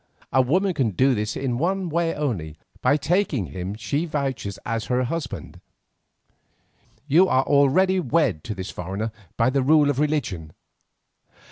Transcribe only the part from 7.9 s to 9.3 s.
wed to this foreigner